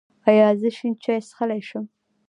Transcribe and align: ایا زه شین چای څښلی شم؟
ایا 0.29 0.47
زه 0.59 0.69
شین 0.75 0.93
چای 1.03 1.19
څښلی 1.27 1.61
شم؟ 1.69 1.85